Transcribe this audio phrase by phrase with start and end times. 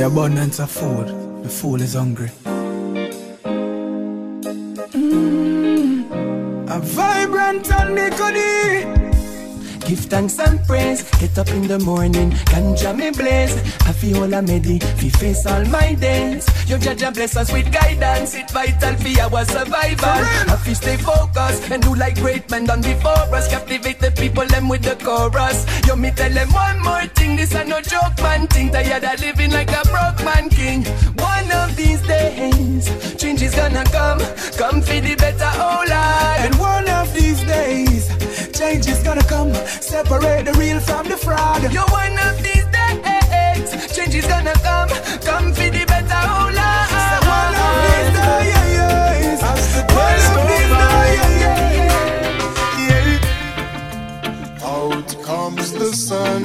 [0.00, 1.08] the abundance of food,
[1.42, 2.30] the fool is hungry.
[4.94, 6.06] Mm.
[6.70, 8.59] A vibrant and nicotine.
[9.90, 11.02] Give thanks and praise.
[11.18, 13.56] Get up in the morning, ganja me blaze.
[13.88, 16.46] I feel all medi, fi face all my days.
[16.68, 18.36] Your judge bless us with guidance.
[18.36, 20.22] It vital fi our survival.
[20.52, 23.48] I fi stay focused and do like great men done before us.
[23.48, 25.66] Captivate the people them with the chorus.
[25.88, 27.34] Yo me tell them one more thing.
[27.34, 28.70] This a no joke man thing.
[28.70, 30.84] Tired of living like a broke man king.
[31.18, 34.20] One of these days, change is gonna come.
[34.54, 36.38] Come for the better, oh Lord.
[36.46, 38.06] And one of these days,
[38.60, 39.52] change is gonna come.
[39.92, 41.62] Separate the real from the fraud.
[41.72, 44.88] Yo, one of these days, change is gonna come.
[45.28, 46.88] Come for the better, oh Lord.
[47.10, 51.30] So one of these days, As the one of these days.
[52.88, 53.18] yeah.
[54.74, 56.44] Out comes the sun,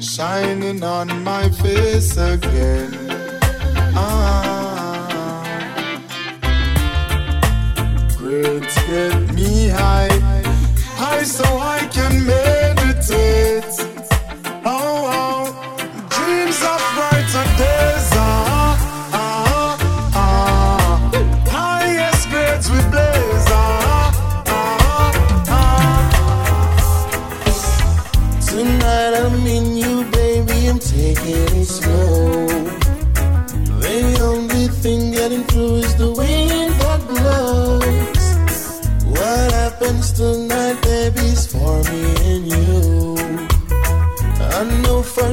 [0.00, 2.90] shining on my face again.
[3.96, 5.44] Ah,
[8.16, 9.23] grades get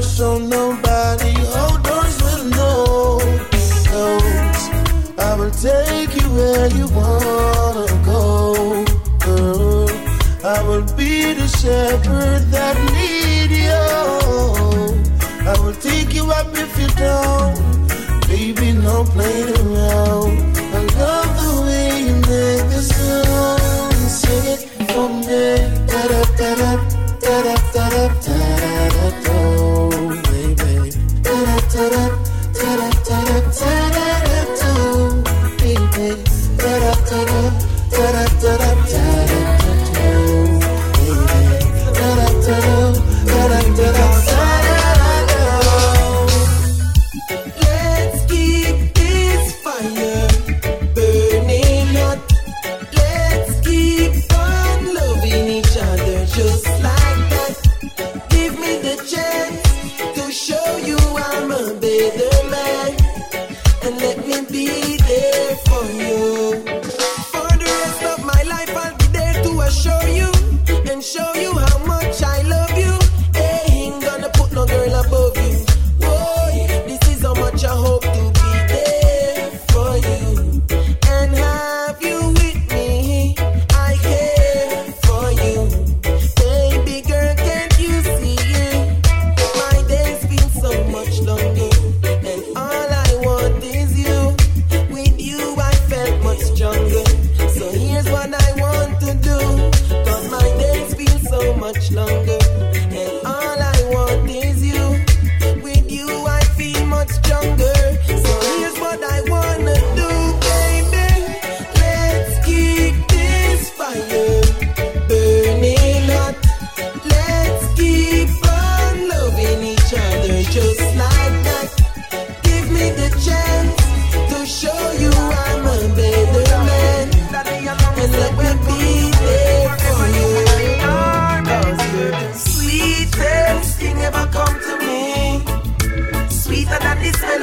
[0.02, 3.17] sure nobody outdoors will know.
[3.91, 4.61] Knows
[5.19, 8.85] I will take you where you wanna go,
[9.19, 9.89] girl.
[10.43, 13.91] I will be the shepherd that need you.
[15.52, 18.27] I will take you up if you don't.
[18.27, 20.20] Baby, no playing around.
[36.61, 36.94] Da da
[43.77, 44.11] da da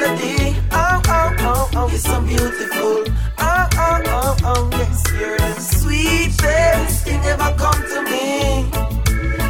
[0.09, 0.57] melody.
[0.73, 3.05] Oh, oh, oh, oh, you're so beautiful.
[3.39, 8.71] Oh, oh, oh, oh, yes, you're the sweetest thing ever come to me.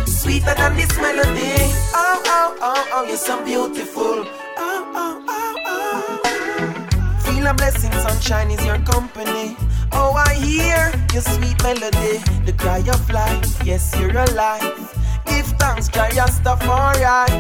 [0.07, 1.57] Sweeter than this melody.
[1.95, 4.27] Oh, oh, oh, oh, you're so beautiful.
[4.57, 7.21] Oh, oh, oh, oh.
[7.23, 9.57] Feel a blessing, sunshine is your company.
[9.93, 13.65] Oh, I hear your sweet melody, the cry of life.
[13.65, 14.98] Yes, you're alive.
[15.29, 17.31] Give thanks, stuff, alright.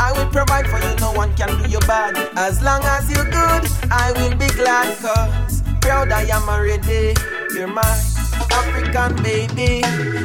[0.00, 2.16] I will provide for you, no one can do you bad.
[2.36, 4.96] As long as you're good, I will be glad.
[4.98, 7.14] Cause proud I am already.
[7.54, 7.82] You're my
[8.52, 9.82] African baby.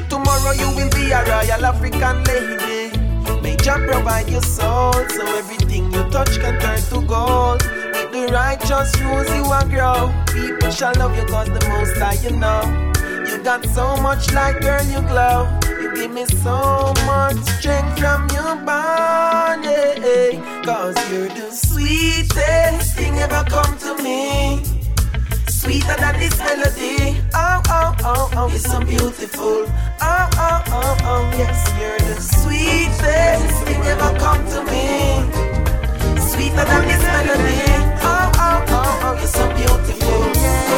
[0.09, 2.97] Tomorrow you will be a royal African lady.
[3.41, 7.63] May Jah provide your soul, so everything you touch can turn to gold.
[7.63, 10.13] With the righteous rules you will grow.
[10.27, 12.61] People shall love you cause the most high you know.
[13.27, 15.62] You got so much light, girl, you glow
[15.95, 20.37] give me so much strength from your body.
[20.65, 24.63] Cause you're the sweetest thing ever come to me.
[25.47, 27.17] Sweeter than this melody.
[27.33, 29.65] Oh, oh, oh, oh, you're so beautiful.
[30.01, 35.23] Oh, oh, oh, oh, yes, you're the sweetest thing ever come to me.
[36.29, 37.61] Sweeter than this melody.
[38.01, 40.41] Oh, oh, oh, oh, you're so beautiful.
[40.41, 40.72] Yeah.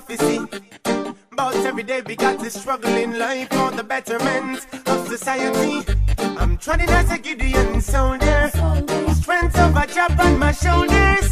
[0.00, 0.38] prophecy.
[1.36, 5.84] But every day we got to struggle in life for the betterment of society.
[6.38, 8.50] I'm trotting as a Gideon soldier,
[9.20, 11.28] strength of a job on my shoulders.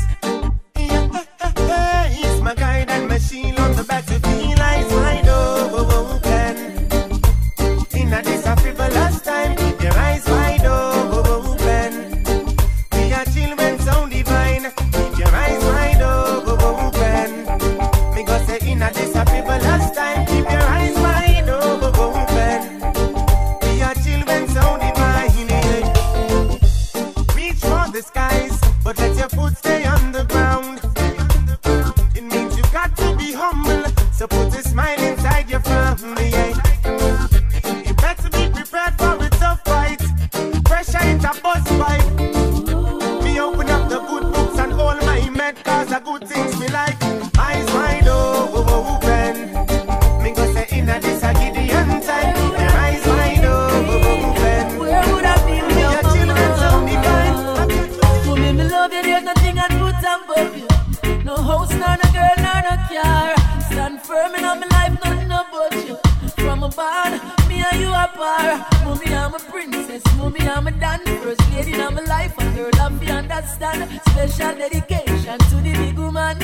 [61.27, 63.35] No house, nor no girl, nor no car.
[63.67, 65.97] Stand firm in my life, nothing about you.
[66.37, 67.15] From a barn,
[67.49, 68.65] me and you are par.
[68.85, 70.05] Mommy, I'm a princess.
[70.17, 71.01] Mommy, I'm a dan.
[71.25, 74.01] First lady in my life, a girl, I'm be understand.
[74.11, 76.39] Special dedication to the big woman.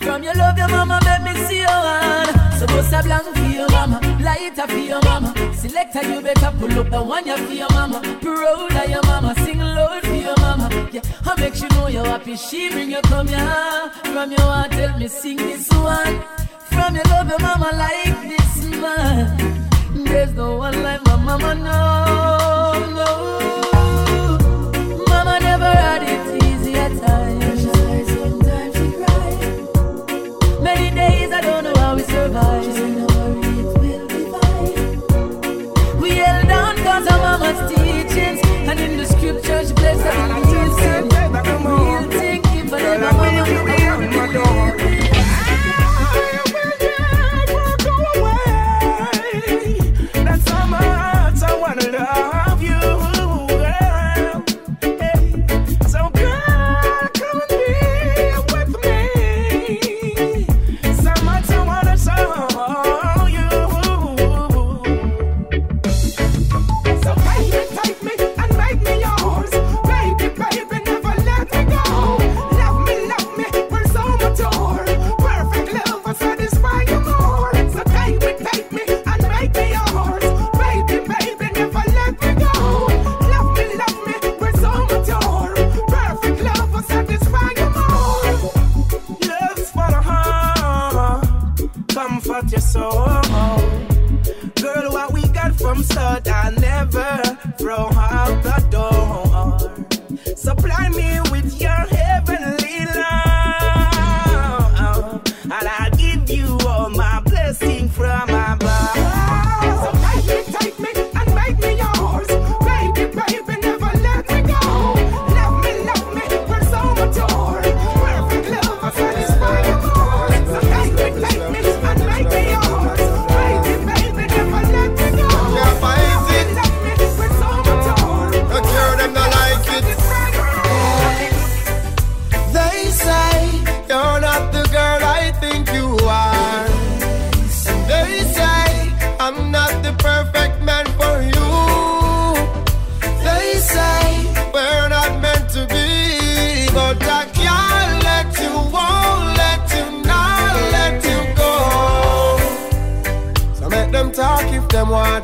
[0.00, 2.36] From your love, your mama let me see your hand.
[2.58, 5.32] So bust a blank for your mama, lighter for your mama.
[5.54, 8.02] Selector, you better pull up the one you for your mama.
[8.20, 9.62] Proud of your mama, sing
[10.90, 11.32] up, yeah.
[11.32, 12.36] I make you know you're happy.
[12.36, 13.90] She bring you come, yeah.
[14.12, 16.22] From your heart, help me sing this one.
[16.70, 19.68] From your love, your mama like this man.
[20.04, 23.69] There's no one like my mama, no, no.
[44.16, 44.39] man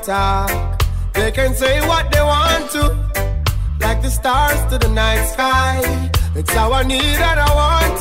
[0.02, 0.82] talk.
[1.14, 2.82] They can say what they want to,
[3.80, 6.10] like the stars to the night sky.
[6.34, 7.95] It's how I need and I want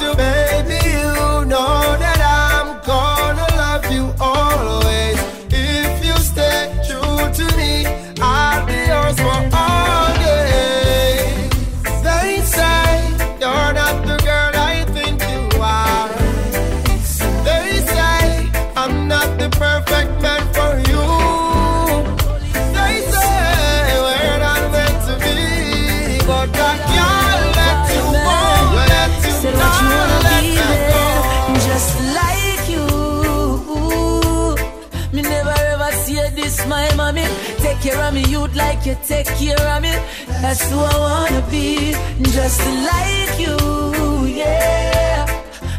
[39.26, 39.92] take care of me.
[40.42, 45.26] That's who I wanna be, just like you, yeah.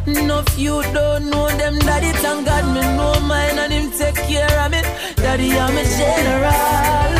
[0.07, 4.15] No, if you don't know them, daddy, thank God me know mine and him take
[4.15, 4.83] care of me.
[5.17, 7.16] Daddy, I'm a general.